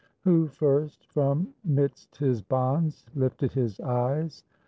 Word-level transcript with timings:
Who 0.23 0.47
first 0.47 1.05
from 1.13 1.53
midst 1.63 2.15
his 2.15 2.41
bonds 2.41 3.05
lifted 3.13 3.51
his 3.53 3.79
eyes? 3.79 4.43